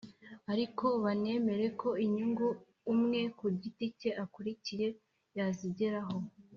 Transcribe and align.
ariko 0.51 0.85
banemera 1.03 1.67
ko 1.81 1.89
inyungu 2.05 2.47
umwe 2.93 3.19
ku 3.37 3.45
giti 3.61 3.85
cye 3.99 4.09
akurikiye 4.23 4.87
yazigeraho 5.37 6.15